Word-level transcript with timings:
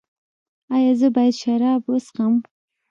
ایا 0.75 0.93
زه 0.99 1.07
باید 1.15 1.35
شراب 1.41 1.81
وڅښم؟ 1.87 2.33